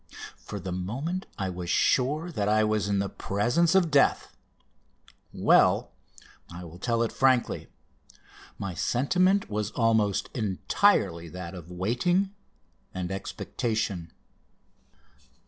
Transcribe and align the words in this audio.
For 0.39 0.59
the 0.59 0.71
moment 0.71 1.27
I 1.37 1.51
was 1.51 1.69
sure 1.69 2.31
that 2.31 2.49
I 2.49 2.63
was 2.63 2.87
in 2.87 2.97
the 2.97 3.07
presence 3.07 3.75
of 3.75 3.91
death. 3.91 4.35
Well, 5.31 5.91
I 6.51 6.63
will 6.63 6.79
tell 6.79 7.03
it 7.03 7.11
frankly, 7.11 7.67
my 8.57 8.73
sentiment 8.73 9.47
was 9.47 9.69
almost 9.73 10.31
entirely 10.33 11.29
that 11.29 11.53
of 11.53 11.69
waiting 11.69 12.31
and 12.95 13.11
expectation. 13.11 14.11